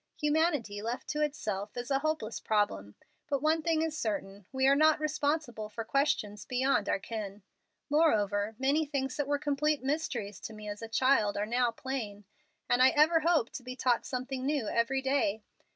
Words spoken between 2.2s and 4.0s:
problem. But one thing is